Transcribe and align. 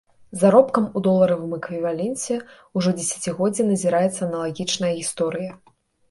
З 0.33 0.37
заробкам 0.43 0.85
у 0.99 1.01
доларавым 1.07 1.51
эквіваленце 1.57 2.37
ўжо 2.79 2.93
дзесяцігоддзе 3.01 3.65
назіраецца 3.67 4.15
аналагічная 4.29 4.91
гісторыя. 5.01 5.51